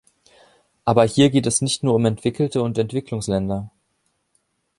[0.83, 3.69] Aber hier geht es nicht nur um entwickelte und Entwicklungsländer.